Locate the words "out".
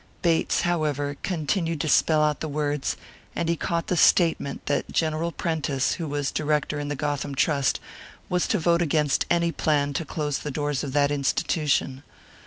2.23-2.39